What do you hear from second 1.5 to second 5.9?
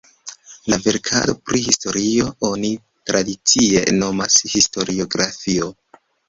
historio oni tradicie nomas historiografio.